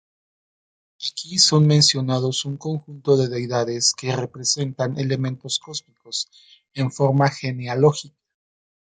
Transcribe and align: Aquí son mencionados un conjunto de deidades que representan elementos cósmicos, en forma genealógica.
Aquí 1.07 1.37
son 1.37 1.67
mencionados 1.67 2.45
un 2.45 2.57
conjunto 2.57 3.17
de 3.17 3.27
deidades 3.29 3.93
que 3.93 4.15
representan 4.15 4.97
elementos 4.97 5.59
cósmicos, 5.59 6.27
en 6.73 6.89
forma 6.91 7.29
genealógica. 7.29 8.17